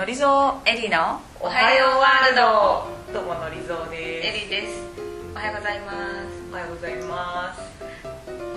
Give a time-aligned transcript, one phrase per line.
[0.00, 2.88] のりぞエリのおはようワールド。
[3.12, 4.48] どうものりぞエです。
[4.48, 4.80] リです。
[5.34, 5.92] おはようございま
[6.24, 6.40] す。
[6.48, 7.60] おはようございます。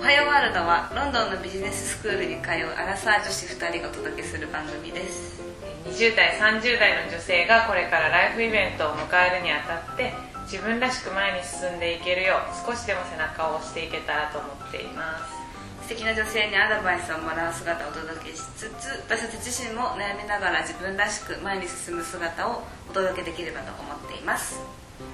[0.00, 5.44] はようワールドはロンドンのビジネススクールに通うアラサー女子2人がお届けする番組です。
[5.84, 10.14] 20代30代の女性がこれからライフイベントを迎えるにあたって
[10.48, 15.43] 自分らしく前に進んでいけるよう少しでも背中を押していけたらと思っています
[15.84, 24.58] 素敵な女性にアドバイスをもらう姿をお届けしつつ私たち自身も悩みながら自分らしく前に進む姿をお届けできればと思っています。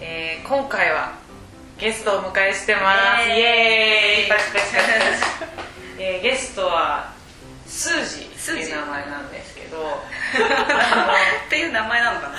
[0.00, 1.18] えー今回は
[1.76, 3.28] ゲストをお迎えしてます。
[3.30, 4.28] イイエーイ。
[4.28, 7.14] パチパチパチパチえーゲストは
[7.66, 10.04] スージっていう名前なんですけど。
[10.30, 12.34] っていう名前なのかな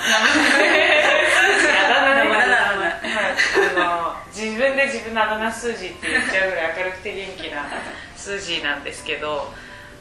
[1.92, 3.36] だ名ね名前だ名前はい
[3.76, 7.66] あの自分で自分のあだ名スージって言っちゃうぐらい明るくて元気な
[8.16, 9.50] スージーなんですけど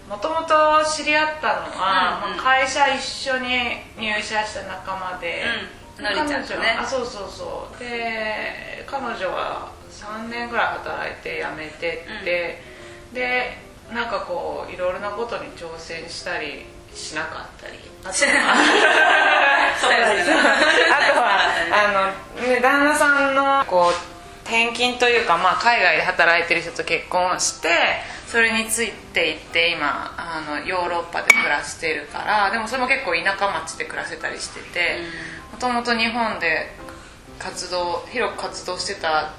[0.08, 2.38] もともと知り合ったのは、うんうん。
[2.38, 3.48] まあ会社一緒に
[3.98, 5.44] 入社した仲間で、
[5.98, 6.04] うん。
[6.04, 6.76] のりちゃんとね。
[6.78, 7.80] 彼女あそうそうそう。
[7.80, 12.62] で彼女は3年ぐらい働いて辞めてって、
[13.14, 13.58] で
[13.94, 17.80] なんかこういろいろなことに挑戦したりしなかったり。
[18.04, 20.04] あとは
[21.00, 21.30] あとは
[21.72, 24.11] あの、ね、旦那さんのこう
[24.52, 35.00] 転勤というか、まあ、海外で働いてる人と結婚してそれについていって今あのヨーロッパで暮らしてるからでもそれも結構田舎町で暮らせたりしてて
[35.54, 36.68] もともと日本で
[37.40, 39.32] 活動広く活動してた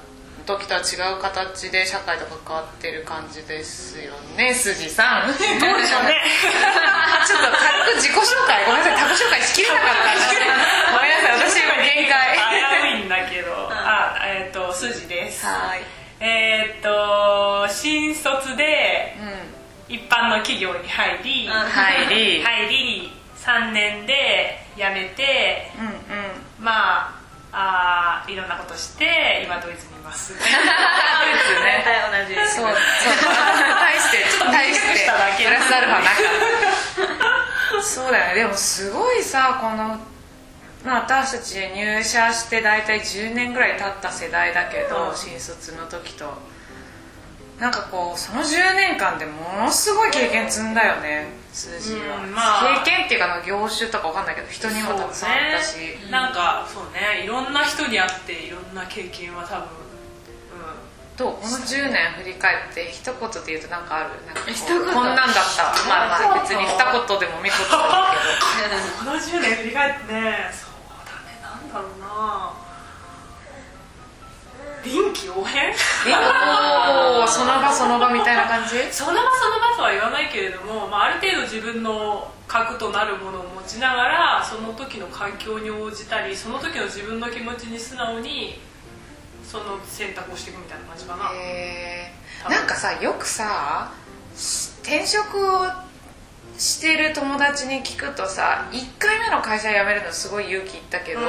[0.47, 5.29] 時とは違う形で社会と関わってる感じですよね筋さん。
[5.29, 6.19] どうでしょうね。
[7.29, 9.09] ちょっと軽く自己紹介ごめんなさい。
[9.09, 11.49] 自己紹介しきれなかったごめんなさい。
[11.49, 12.82] 私今限界
[13.13, 15.45] だけど、あ、えっ、と、すじです。
[15.45, 15.83] はい。
[16.21, 19.95] えっ、と、新卒でうん。
[19.95, 25.95] 一般の企業に入り、うん入り入り、3年で辞めて、うんうん。
[26.65, 27.13] ま
[27.53, 30.33] あ、あーいろんなことして、今ドイツにいます。
[30.39, 31.85] ドイツね。
[32.11, 32.35] 同じ。
[32.49, 32.75] そうそう。
[32.75, 36.11] 大してちょっと大してしただけプラスアルファなか
[37.85, 38.35] そうだよね。
[38.35, 39.99] でもすごいさこの、
[40.85, 45.17] まあ、私たち入社して大体10年ぐらい経った世代だけど、うん。
[45.17, 46.33] 新卒の時と。
[47.59, 52.83] なんかこうその10年間でものすごい経験積んだよね数字は、うんまあ。
[52.83, 56.11] 経験っていうかな業種とかわかんないけど人にもたくさんあったし、そうね。
[56.11, 59.69] なんか、そうね、いろんな人に会って、いろんな経験は多分、
[61.17, 61.33] どう？
[61.35, 64.19] この10年振り返って一言で言うとなんかある？
[64.27, 65.71] なんかこんなんだった。
[65.87, 67.79] まあまあ別に二言でも三言でもいいけど。
[68.99, 70.72] この10年振り返ってねそう
[71.81, 72.53] だねなんだろうな
[74.85, 78.93] 臨機応変その場その場みたいな感じ？
[78.93, 88.61] その場その場とは言わないけれども、まあ、ある程度自分の核となるものを持ちながらその時の環境に応じたりその時の自分の気持ちに素直に
[89.45, 92.51] その選択をしていくみたいな感じかな、へー。
[92.51, 93.93] なんかさよくさ
[94.83, 95.71] 転職を
[96.59, 101.27] してる友達に聞くとさ1回目の会社辞めるのすごい勇気いったけど、うん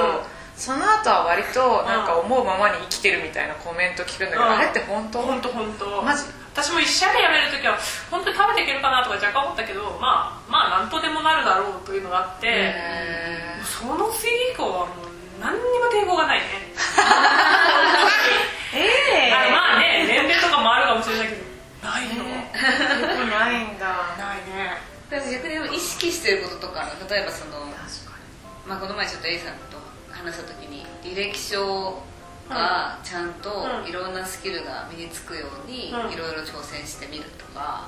[0.55, 4.49] その後は割となんか思うままに生きてるみたいなコメント聞くんだけど、うん。
[4.49, 5.21] あれって本当？
[5.21, 6.01] 本当本当。
[6.03, 6.23] マジ？
[6.53, 7.75] 私も一社で辞める時は
[8.11, 12.75] 本当に食べていけるかなとか若干思ったけどまあまあ何とでもなるだろうというのがあって、
[13.65, 15.07] その次以降はもう
[15.41, 16.45] 何にも抵抗がないね。
[18.77, 21.41] ええあのまあね年齢とかもあるかもしれないけど
[21.83, 22.57] ないの、よく
[23.29, 24.15] ないんだ。
[24.17, 24.77] ないね。
[25.09, 27.51] 私逆に意識してることとか例えばその、
[28.65, 29.77] まあ、この前ちょっと A さんと
[30.23, 32.01] 話した時に履歴書
[32.49, 33.49] がちゃんと
[33.83, 33.89] うん。
[33.89, 36.11] いろんなスキルが身につくようにうん。
[36.11, 37.87] いろいろ挑戦してみるとか、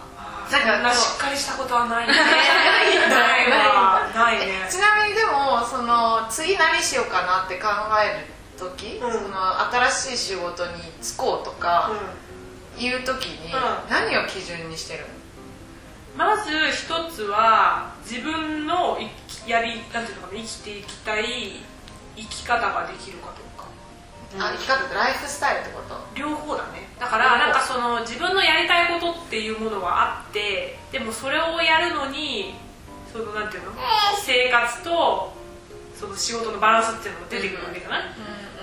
[0.49, 2.13] そんなしっかりしたことはないね。
[2.13, 4.11] ないわ。
[4.13, 4.67] ないね。
[4.69, 7.67] ちなみにでもその次何しようかなって考
[8.01, 8.25] える
[8.57, 9.11] 時、うん。
[9.11, 11.91] その新しい仕事に就こうとか
[12.77, 13.61] いう時にうん。
[13.89, 15.05] 何を基準にしてる
[16.17, 18.97] まず一つは自分の
[19.27, 21.59] 生きやりなんていうのかな生きていきたい
[22.15, 23.67] 生き方ができるかどうか。
[24.37, 25.95] の、あ生き方ってライフスタイルってこと？
[26.15, 26.87] 両方だね。
[26.99, 32.55] だからなんかその自分のやりたいことっていうものはあってでもそれをやるのに
[33.11, 33.71] そのなんていうの？
[34.23, 35.33] 生活と
[35.95, 38.01] その仕事のバランスっていうのが出てくるわけじゃない、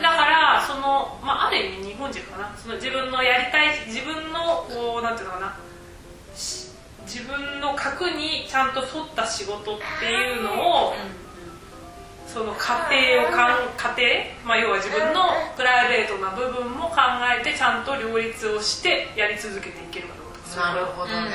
[0.02, 2.54] だからその、まあ、ある意味日本人かな。
[2.56, 5.56] その自分のやりたい自分のこうなんていうのかな？
[6.34, 6.68] し
[7.06, 10.94] 自分の核にちゃんと沿った仕事っていうのを
[12.32, 12.96] その過程
[13.28, 14.00] をかん過程、
[14.44, 15.20] まあ、要は自分の
[15.54, 16.96] プライベートな部分も考
[17.28, 20.72] えてちゃんと両立をしてやり続けていけるかどうか。
[20.72, 21.28] なるほどね、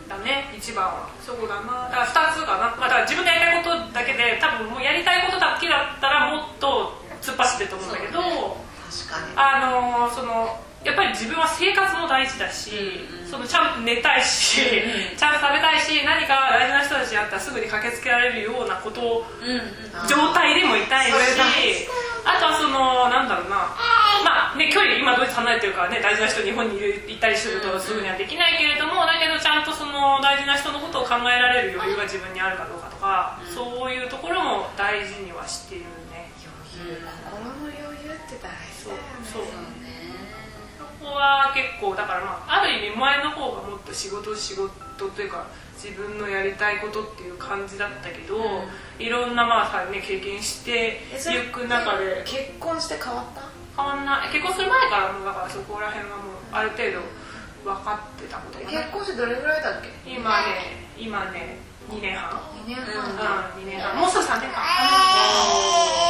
[0.00, 1.10] うん、だね一番は。
[1.20, 1.92] そこだな。
[1.92, 8.26] だから2つかな、まあ、だから自分がやりたいことだけで多分もうやりたいことだけだったらもっと突っ走ってると思うんだけど、ね、
[9.36, 13.21] あのそのやっぱり自分は生活も大事だし、うん。
[13.32, 14.60] そのちゃんと寝たいし、
[15.16, 19.24] ちゃんと食べたいし何か大事な人たちに会ったらすぐに駆けつけられるようなこと
[20.04, 21.16] 状態でもいたいし
[22.28, 23.72] あとはそのなんだろうな。
[24.20, 36.28] まあね距離今ドイツ離れてるからね大事な人日本にいる行ったりするとすぐにはできないけれどもだけどちゃんとその大事な人のことを考えられる余裕が自分にあるかどうかとか、そういうところも大事にはしているね。
[37.32, 39.71] 心の余裕って大事だよね
[41.14, 44.70] は結構だからまあある意味前の方がもっと仕事仕事
[45.10, 48.36] というか自分のやりたいことっていう感じだったけど、
[49.00, 52.22] いろんなまあさね経験していく中で。
[52.24, 53.42] 結婚して変わった？
[53.82, 54.28] 変わんない。
[54.30, 57.00] 結婚する前からもうだからそこら辺はもうある程度
[57.64, 59.88] 分かってたこと結婚してどれぐらいだっけ？
[60.06, 61.58] 今ね今ね
[61.90, 62.38] 2年半。
[62.64, 62.84] 2年うん
[63.18, 63.96] 半2年半。
[63.98, 64.62] もうすぐ3年間。
[64.62, 66.01] へ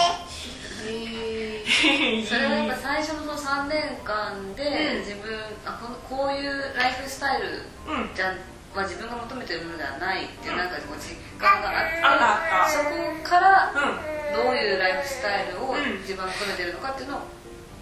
[1.83, 4.99] それはやっぱ最初のその3年間でうん。
[5.01, 5.35] 自分
[5.67, 7.49] あこのこういうライフスタイル
[7.89, 8.15] うん。
[8.15, 8.35] じゃ
[8.75, 12.95] は自分が求めてるものではないっていうなんかこう実感があってそこ
[13.29, 14.45] からうん。
[14.47, 16.01] どういうライフスタイルをうん。
[16.01, 17.21] 自分が求めてるのかっていうのを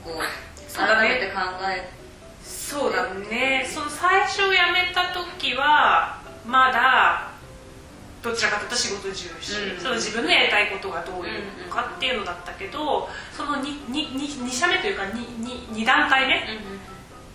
[0.04, 1.90] こう改めて考え
[2.42, 3.66] そうだね。
[3.68, 7.29] その最初辞めた時はまだ
[8.22, 9.80] どちらかというと仕事重視、うん。
[9.80, 15.12] その自分のやりたいことがどういうのかっていうのだったけどその 2, 2, 2社目というか 2,
[15.72, 16.44] 2, 2段階目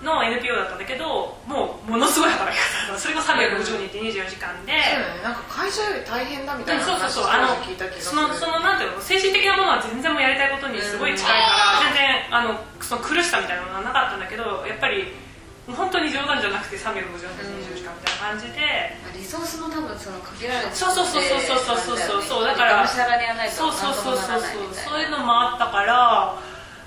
[0.04, 4.74] の NPO だったんだけどもうものすごい働き方だそれが360日24時間で、
[5.24, 7.24] なんか会社より大変だみたいなそうそうそう。
[7.24, 14.35] 話あの聞いた気がすそるのそのなんていうの精神的なものは全然もうやりたいことにすごい近いから、全然あのその苦しさみたいなものはなかったんだけど
[15.74, 17.26] 本当に冗談じゃなくて350日
[17.74, 22.22] 24時間みたいな感じで、リソースも多分そのかけられてそうそうそうそうそうそうそう。
[22.22, 24.74] そうだからそうそうそうそうそう。
[24.92, 26.38] そういうのもあったから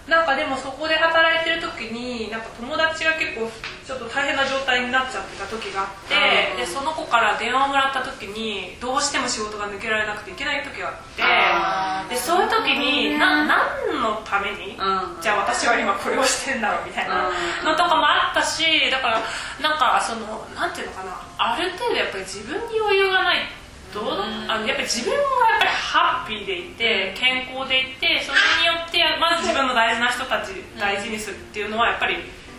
[0.09, 3.45] なんかでもそこで働いてる時になんか友達が結構
[3.85, 6.17] ちょっと大変な状態になっちゃってた時があって
[6.53, 6.57] うん。
[6.57, 15.21] でその子から電話をもらった時にどうしても仕事が抜けられなくていけない時があってでそういう時にな何のためにうん。
[15.21, 17.29] じゃあ私は今これをしてんだろうみたいな
[17.63, 19.21] のとかもあったしだから
[19.61, 21.21] なんかそのなんていうのかな。
[21.37, 23.45] ある程度やっぱり自分に余裕がない
[23.93, 24.01] と
[24.49, 25.15] あのやっぱり自分
[25.99, 32.17] ハッピーでいて健康でいてそれによってまず自分の大事な人たち大事にするっていうのはやっぱり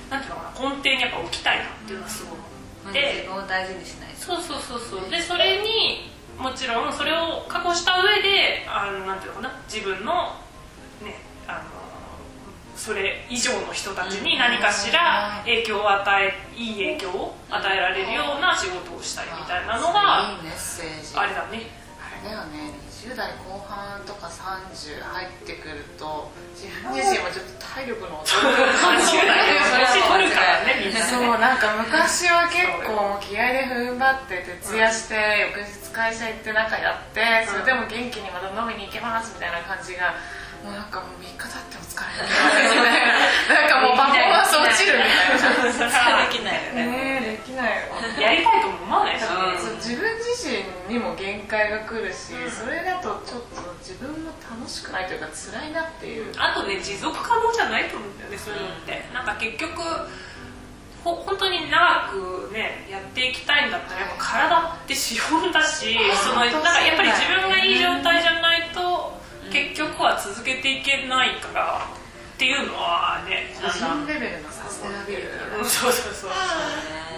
[0.09, 4.19] なんていうのかな根底にやっぱ置きたいなっていうのはすごいで自分を大事にしないと。
[4.19, 5.09] そうそうそうそう。
[5.09, 10.35] でそれにもちろんそれを確保した上であのなんていうのかな自分の
[11.03, 11.79] ねあの
[12.75, 21.17] それ以上の人たちに何かしら影響を与えいい影響を与えられるような仕事をしたいみたいなのがいいメッセージ。
[21.17, 21.67] あれだね。
[21.99, 35.15] あれだよね20代後半とか30入ってくると自分自身もちょっと体力の衰えを感じるからねそうなんか昔は結構気合で踏ん張って徹夜して
[35.55, 40.19] 翌日会社行ってなんかやってそれでも元気にまた飲みに行けますみたいな感じが
[40.59, 43.18] もうなんかもう3日経っても疲れないみたいな
[43.49, 45.73] なんかもうパフォーマンス落ちるみたいな。
[45.73, 47.41] それはできないよね。
[47.41, 47.89] できないよ
[48.21, 49.21] やりたいとも思わないし。
[49.21, 49.57] ねうん。
[49.57, 56.31] そう自分自身にも限界が来るし、それだとちょっと自分も楽しくないというか辛いなっていう。
[56.37, 59.81] あとね持続可能じゃないと思うんだよねそういうのって、なんか結局
[61.03, 69.17] ほ本当に長くねやっていきたいんだったらやっぱ体って資本だしそのなんかやっぱり自分がいい状態じゃないと
[69.51, 71.87] 結局は続けていけないから
[72.39, 76.31] っていうのはね個か人レベルのサステナビリティうんそうそうそう。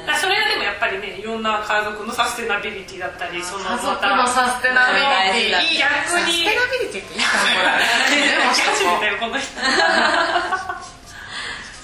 [0.10, 4.90] だそれがでもやっぱりねいろんな家族のサステナビリティだったりその家族のサステナ
[5.30, 5.86] ビリティ。
[5.86, 6.42] 逆に。
[6.42, 7.54] サステナビリティっていいかも。
[7.54, 9.46] これでも初めてだよこの人。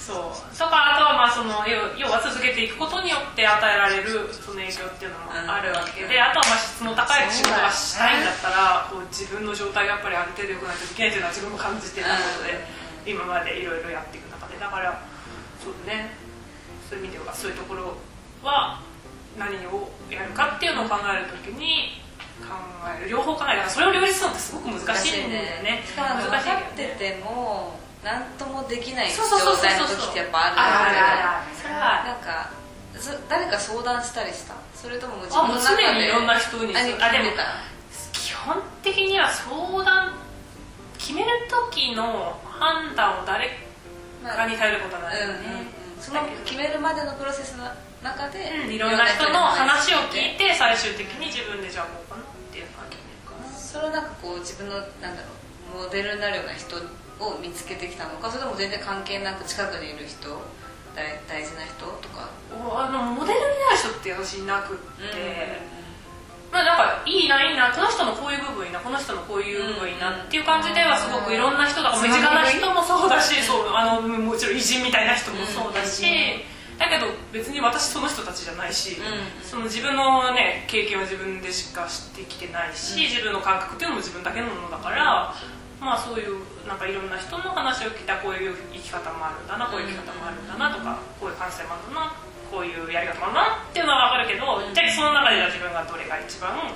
[0.02, 0.58] そう。
[0.58, 12.58] とかあとはまあその要要は続けていくことによって与えられるその影響っていうのもあるわけで、あとはまあ質の高い仕事がしたいんだったらこう自分の状態がやっぱりある程度良くないといけないっていうのは自分も感じてたことで、
[13.08, 15.02] 今までいろいろやっていく中でだから
[15.62, 16.10] そうね。
[16.88, 17.96] そういう意味ではそういうところ
[18.42, 18.80] は
[19.38, 22.00] 何をやるかっていうのを考えるときに
[22.40, 22.54] 考
[22.98, 23.68] える両方考える。
[23.68, 25.82] それを両立するのってすごく難しいんだよね。
[25.96, 29.64] 難しいかってけどねても何ともできない状そうそうそうそう。
[29.66, 30.98] 態の時ってやっぱあるあるある
[31.28, 31.56] ある。
[31.56, 32.04] それは。
[32.04, 32.50] なんか
[32.96, 34.54] そ誰か相談したりした？
[34.74, 35.82] それとも自分の中で？
[35.82, 36.98] 常にいろんな人にああでも
[38.12, 40.14] 基本的には相談
[40.98, 41.28] 決める
[41.70, 43.48] 時の判断を誰
[44.22, 47.64] かに頼ることはないよね、うんうん、その決めるまでのプロセスの
[48.02, 52.96] 中で、うんいろんな人の話を聞いて最終的に自分でじゃあこうかなっていう感じ
[53.58, 56.76] それをなんかこう自分のなんだろうモデルになるような人
[57.18, 60.30] を見つけてきたのかそれとも全然関係なく近くにいる人
[60.94, 62.30] 大大事な人とか。
[62.50, 65.60] おあのモデルになる人って私いなくって、
[66.50, 76.04] まあなんかいいないいなこの人のこういう部分いいなこの人のこういう部分いいなっていう感じではすごくいろんな人とか身近な人もそうだしそうあのもちろん偉人みたいな人もそうだし、
[76.78, 85.34] だけど別に私その人たちじゃないし、うんその自分のね経験は自分でしか知ってきてないし、自分の感覚っていうのも自分だけのものだから、
[85.80, 92.12] まあそういうなんかいろんな人の話を聞いたこういう生き方もあるんだなこういう生き方もあるんだなとかこういう感性もあるんだな
[92.50, 94.62] こういうやり方もあるなっていうのは分かるけど、
[94.98, 96.74] その中では自分がどれが一番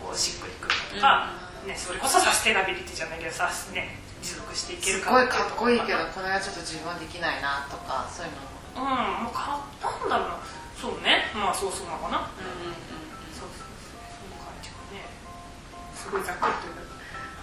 [0.00, 8.48] こうしっくりくるかとか、ね、それこそサステナビリティじゃないけどさ、ね、持続していけるかすごいかっこいいけどこれはちょっと自分はできないなとかそういうの
[8.78, 10.40] うんもうかなんだろう。
[10.40, 10.40] な
[10.78, 11.28] そうね。
[11.34, 12.30] まあそうそうなのかな。
[12.38, 12.78] うんうん
[13.34, 15.02] そうそうそうそんな感じかね。
[15.92, 16.86] すごいざっくりというか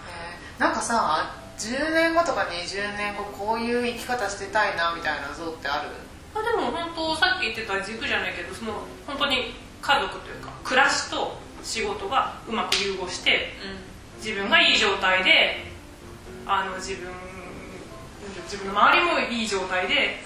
[0.10, 5.91] へーなんかさ10年後とか20年後こういう生き方してたいなみたいな像ってある？
[6.34, 8.74] まあ、でも本当さっき言ってた軸じゃないけどその
[9.05, 9.55] 本当に
[9.86, 13.54] 家族というか暮らしと仕事がうまく融合して
[14.18, 15.63] 自分がいい状態で
[16.48, 17.13] あの自分
[18.50, 20.18] 自分の周りもいい状態で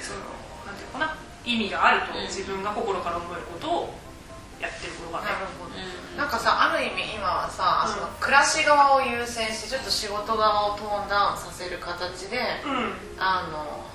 [0.00, 0.20] その
[0.66, 2.26] なんていうのかな意味があるとうん。
[2.26, 3.94] 自分が心から思えることを
[4.60, 5.72] やってることがね、ほど。
[5.72, 6.16] うん。
[6.18, 7.94] なんかさある意味今はさ、うん。
[7.94, 12.92] その暮らし側を優先してちょっと仕事側をトーンダウンさせる形でうん。
[13.18, 13.88] あの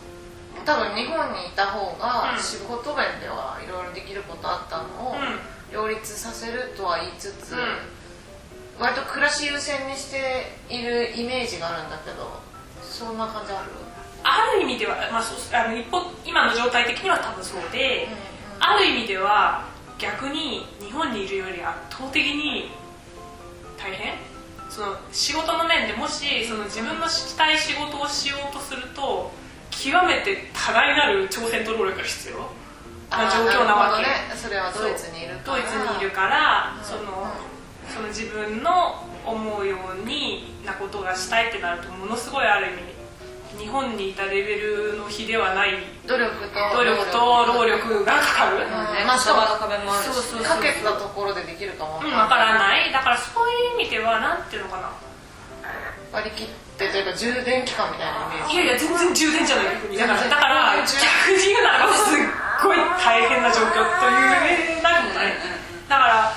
[0.64, 2.40] 多分日本にいた方がうん。
[2.42, 5.74] 仕事面ではいろいろできることあったのをうん。
[5.74, 7.60] 両立させるとは言いつつ、うん。
[8.80, 12.40] 割と暮らし優先にしているイメージがあるんだけど
[12.82, 13.72] そんな感じある？
[14.24, 18.08] ある意味では、まあ、そうあの一方今の状態的には多分そうで、
[18.60, 19.66] ある意味では
[19.98, 22.72] 逆に日本にいるより圧倒的に
[23.78, 24.16] 大変？
[24.70, 29.32] その仕事の面でもしその自分のしたい仕事をしようとすると
[29.86, 32.38] 極めて多大なる挑戦と労力が必要
[33.14, 34.34] な状況なわけ、ね。
[34.34, 35.58] それはドイツにいるから。
[35.58, 36.84] ドイツにいるから、うん。
[36.84, 37.30] その
[37.86, 48.04] その自分の思うようになことがしたいってなるとものすごいある意味日本にいたレベルの比ではない努力と努力と労力。
[48.04, 48.60] がかかる、ん。
[48.60, 49.30] ねまあし。
[49.30, 49.42] かも
[50.44, 52.92] かけたところでできるかもうん、わからない。
[52.92, 54.90] だからそういう意味ではなんていうのかな
[56.16, 56.48] 割り切っ
[56.80, 58.56] てというか充電期間みたいなイメージ。
[58.56, 59.76] いやいや全然充電じゃない。
[59.76, 62.24] だからだから充逆に言うならばすっ
[62.64, 65.36] ごい大変な状況というなくもない。
[65.92, 66.32] だから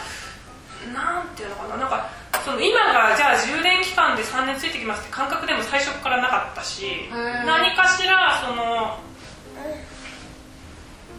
[0.91, 1.77] なんていうのかな。
[1.79, 2.11] なんか
[2.45, 7.47] その今がじゃあ充電期間で3年ついてきますって感覚でも最初からなかったしー。
[7.47, 8.99] 何かしらその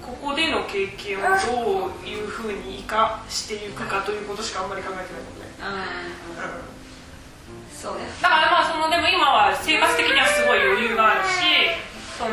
[0.03, 6.78] ここでの経験をどういうふうに生かしていくかということしかあんまり考えてないもんね、うんうん
[7.79, 11.39] そうねだからまあそのでも今は生活的にはすごい余裕があるし
[12.17, 12.31] その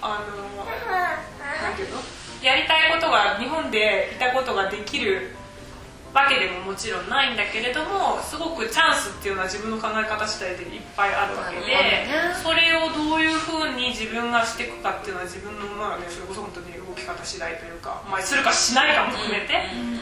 [0.00, 2.00] あのなんていうの？
[2.40, 5.36] やりたいことが日本でいたことができる
[6.16, 12.02] わけでももちろんないんだけれどもすごくチャンスっていうのは自分の考え方次第でいっぱいあるわけで
[12.42, 19.54] それをどういうふうに自分がしていくかっていうのは自分のまあねそれこそ本当に動き方次第というか、まあ、するかしないかも含めて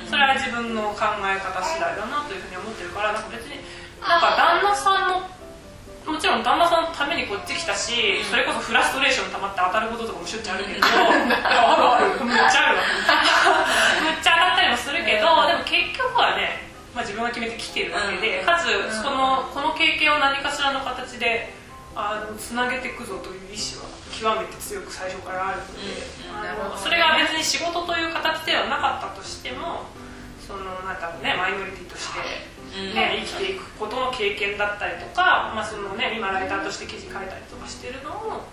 [0.09, 3.61] それは自分の考え方次第だなというふうに思ってるからなんか別に
[4.01, 5.29] なんか旦那さんの
[6.09, 10.89] もちろん旦那さんのためにこっち来たし、それこそフラストレーション溜まって当たることとかもしょっちゅうあるけど、あ
[11.77, 12.85] るある、めっちゃあるわ。
[14.09, 16.65] めっちゃ当たったりもするけど、でも結局はね、
[16.97, 18.47] まあ、自分が決めてきてるわけで、うん。
[18.47, 18.73] かつ
[19.05, 21.53] そのこの経験を何かしらの形で
[21.95, 26.73] あのつなげていくぞという意志は極めて強く最初からあるので、うん。
[26.73, 26.81] ね。
[26.81, 29.85] それが別に仕事という形ではなかったとしても
[30.41, 32.57] そのなんかねマイノリティとして。
[32.95, 38.45] ね、生きていくことの経験だったりとか、まあそのね、今ライターとして記事書いたりとかしてるのを、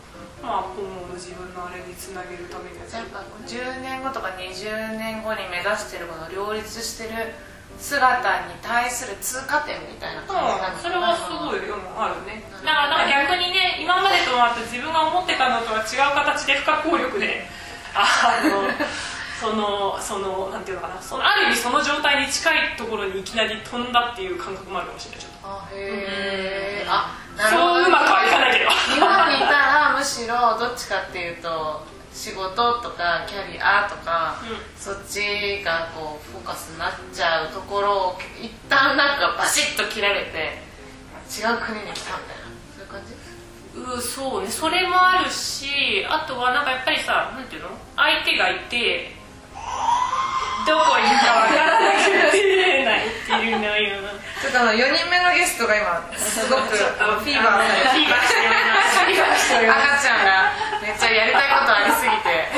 [0.42, 2.86] まあ、今後の自分のあれにつなげるためには。
[2.86, 7.34] やっぱ10年後とか20年後に目指してるこの両立してる
[7.80, 12.44] 姿に対する通過点みたいな感じなのうん、それはすごいうんあるね。
[12.52, 17.44] だからなんか逆にね今までとは自分が思ってたのとは違う形で不可抗力で
[17.94, 18.70] あの
[19.46, 21.02] そのそのなんていうのかな。
[21.02, 27.74] そのある意味その状態に近いところにいきなり飛んだっていう感覚もあるかもしれないちょっあへえあとなるほど。
[27.76, 28.72] そううまくはいかないけど。
[28.72, 34.58] 日本にいたらむしろどっちかっていうと仕事とかキャリアとか、うん。
[34.82, 40.58] そっちがこうフォーカスになっちゃうところを一旦なんかバシッと切られて
[41.30, 42.50] 違う国に来たみたいな。
[42.74, 43.14] そういう感じ？
[43.76, 44.50] うそうね。
[44.50, 47.70] それもあるしあとはなんかやっぱりさなんていうの？
[47.98, 49.12] 相手がいて
[50.66, 54.02] どこにいるかわからなくてないっていうのよ
[54.42, 57.68] ちょっとあの4人目のゲストが今すごくフィーバー。
[57.68, 62.50] されてフィーバーしております赤ちゃんがめっちゃやりたいことありすぎて。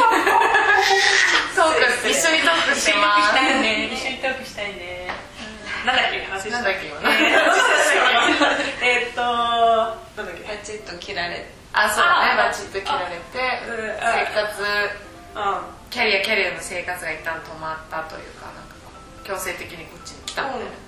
[1.55, 1.73] トー
[2.03, 3.35] ク一緒にトークしてます。
[3.35, 3.89] 一緒にトークしたいね。
[3.91, 5.11] 一緒にトークしたいね。
[5.85, 6.87] なんだっけ話なんだっけ？
[6.87, 6.97] 今
[8.83, 10.43] えーっとなんだっけ？
[10.43, 12.41] バチッと切られあそうだね。
[12.41, 13.95] あバチッと切られてうん。
[13.95, 14.63] 生活
[15.35, 18.75] うんキャリアキャリアの生活が一旦止まったというかなんか
[19.23, 20.87] 強制的にこっちに来たみたいな。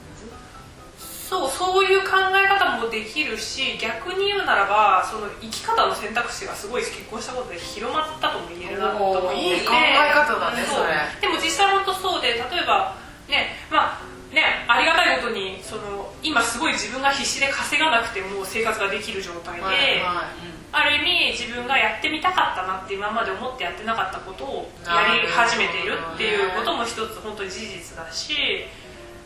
[0.99, 9.37] そうそういう考え方もできるし逆に言うならばその生き方の選択肢がすごい結婚したことで広まったとも言えるなと思って。
[9.37, 10.97] いい考え方だねそれ。
[11.21, 12.97] でも実際本当そうで例えば
[13.29, 20.99] ねまあねありがたいことにその今すごい自分が必死で稼がなくても生活ができる状態で、はいはいある意
[21.31, 28.65] 味自分がやってみたかったなって今まで思ってやってなかったことをやり始めているっていうことも一つ本当に事実だし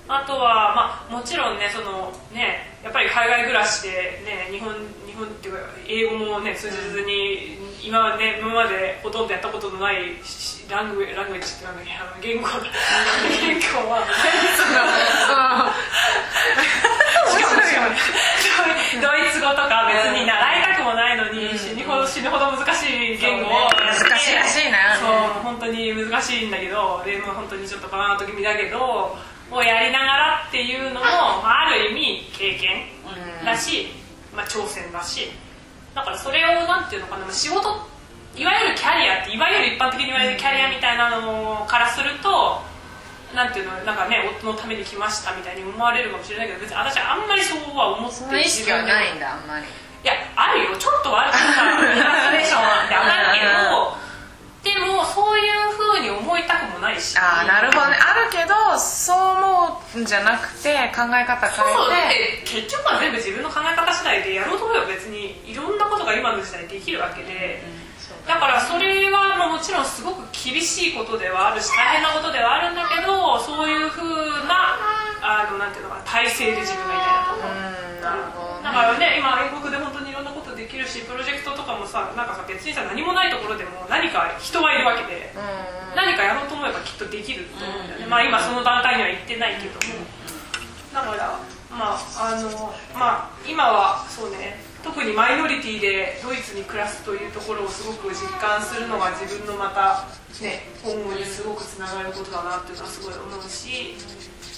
[0.07, 3.89] あとは、まあ、もちろんねそのねやっぱり海外暮らしで、
[4.25, 4.73] ね、日本
[5.07, 11.91] 日本っていうか英語もね通じずに今はね今までほとんどやったことのないしラングエラングエッジってなんだっけ？
[11.99, 12.53] あの言語だ
[13.41, 14.07] 言語は
[17.27, 17.87] しかもしかも
[19.01, 22.85] ドイツ語とか別に習いたくもないのに死ぬほど死ぬほど難し
[23.15, 25.09] い言語をやって難しいらしいなそう
[25.43, 29.15] 本当に難しいんだけどでも本当にちょっとバーンと気味だけど
[29.51, 32.87] をやりながらっていうのも、まあ、ある意味経験
[33.45, 33.87] だし、
[34.33, 35.29] まあ、挑戦だし
[35.93, 37.69] だからそれをなんていうのかな仕事
[38.35, 42.61] いわゆるキャリアっていわゆる一般的に言われるキャリアみたいなのからすると
[43.35, 49.65] なんていうのなんかね夫のために来ましたみたいに思われるかもしれないけど別に私はあんまりそうは思ってその意識はないんだあんまり。
[49.65, 50.75] いやあるよ。
[50.77, 54.03] ちょっとはあるから イラストレーションはってあるけど
[54.63, 61.65] でもそういうふうに思いたくもないしああなるほどねあるけどそう思うんじゃなくて考え方変
[62.39, 62.53] えて。
[62.53, 67.63] て結局は全部自分の考え方次第でやろうと思えば別にいろんなことが今の時代できるわけで、
[68.27, 74.79] だからそれはまあもちろんすごく厳しいことではあるし大変なことではあるんだけどそういうふうな
[75.21, 77.87] あのなんていうのかな体制で自分がいたいなと思う。
[77.87, 80.12] うんなるほどだからね今英国で本当に
[80.73, 90.01] きるしプロジェクトとかもさなんかさ別にさ何もないところでも何か人はいるわけで、うん何かやろうと思えばきっとできると思うんだよね、まあ今その段階には行ってないけども、
[90.91, 91.37] だから
[91.69, 92.49] まああの
[92.97, 100.09] まあ今はそうね特にマイノリティでドイツに暮らすというところをすごく実感するのが自分のまた
[100.41, 103.93] ね今後にすごくつながることだなっていうのはすごい思うし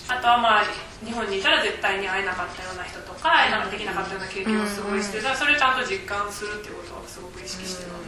[0.08, 0.64] あとはまあ
[1.04, 8.06] 日本にいたら絶対に会えなかったような人とか会えなできなかったような経験をすごいして、だからそれをちゃんと実感するっていうことはすごく意識してます、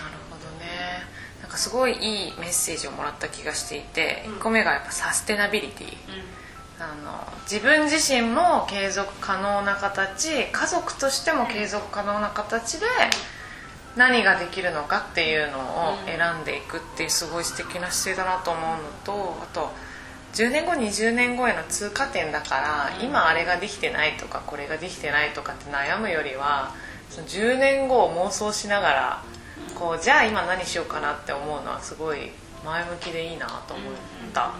[0.00, 1.04] なるほどね。
[1.40, 4.32] なんかすごいいいメッセージをもらった気がしていて、うん。
[4.34, 5.96] 1個目がやっぱサステナビリティ、
[6.80, 12.86] あの自分自身も継続可能な形家族としても継続可能な形で
[13.96, 19.72] 何ができるのかっていうのを選んでいくっていうすごい素敵な姿勢だなと思うのとあと
[20.34, 26.74] 10年後20年後への通過点だから今あれができてないとかこれができてないとかって悩むよりは
[27.10, 29.22] その10年後を妄想しながら
[29.74, 32.30] こうじゃあ今何しようかなって思うのはすごい
[32.64, 33.94] 前向きでいいなと思っ
[34.32, 34.52] た。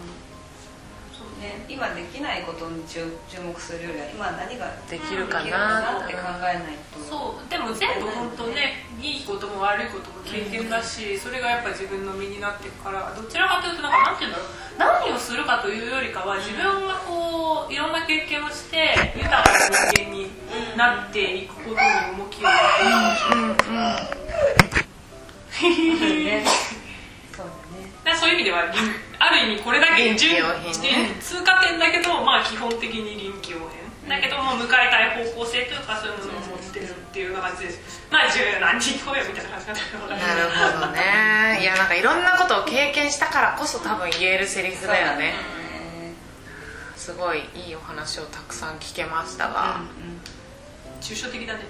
[1.39, 2.99] ね、今できないことに注
[3.29, 6.99] 注目するよりは今何ができるかななって考えないと。
[6.99, 14.47] そうでも全部本当ねいいことも悪いことも経験だし、それがやっぱ自分の身になっていくからどちらかというとなんかなんていうんだろう
[15.07, 20.29] 何をするかというよりかは自分がこういろんな経験をして豊かな人間に
[20.75, 21.75] なっていくことに
[22.19, 22.57] 重きを置
[25.63, 26.45] いてね。
[27.31, 27.91] そうだね。
[28.03, 31.15] だからそういう意味では臨 ある意味これだけ臨機応変ね。
[31.21, 33.79] 通過点だけどまあ基本的に臨機応変。
[34.09, 37.73] だけども向かいたい方向性というかそういうものを持ってるっていう感じで
[38.09, 39.75] まあ十何人超えよみたいな感じな。
[39.75, 41.59] るほどね。
[41.61, 45.33] いやなんかいろんなことを経験したからこそ多分言えるセリフだよね。
[46.95, 49.81] すごいいいお話をたくさん聞けましたが、
[51.01, 51.61] 抽象的だね。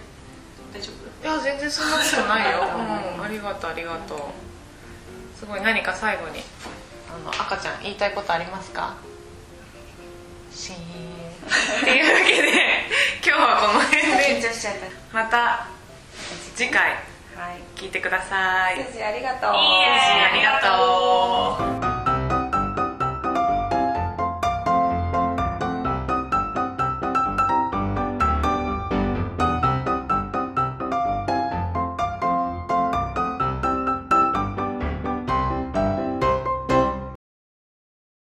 [0.73, 1.27] 大丈夫？
[1.27, 2.59] いや全然そんなことないよ、
[3.17, 4.19] うん、ありがとうありがとう。
[5.39, 6.41] すごい何か最後に
[7.09, 8.95] あの赤ちゃん言いたいことありますか？
[10.53, 10.79] シーン
[11.81, 12.51] っていうわけ で。
[13.25, 14.01] 今日はこの辺
[14.41, 14.49] で。
[15.11, 15.67] また
[16.55, 16.91] 次回。
[17.35, 17.57] たはい。
[17.75, 18.77] 聞いてください。
[18.77, 19.51] 先生ありがとう。
[19.51, 20.59] ありが
[21.79, 21.88] とう